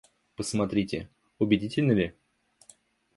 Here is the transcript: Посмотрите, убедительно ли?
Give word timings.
Посмотрите, 0.35 1.11
убедительно 1.37 1.91
ли? 1.93 2.15